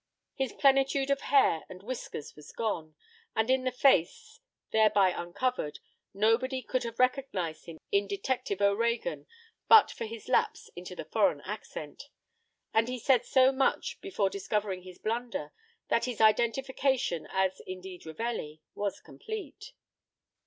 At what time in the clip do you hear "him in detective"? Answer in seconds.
7.67-8.61